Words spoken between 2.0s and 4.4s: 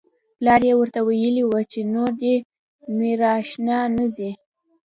دې ميرانشاه نه ځي.